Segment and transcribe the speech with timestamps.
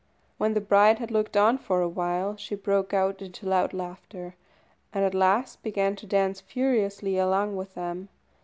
[0.39, 4.33] When the bride had looked on for a while, she broke out into loud laughter,
[4.91, 8.09] and at last began to dance furiously along with them.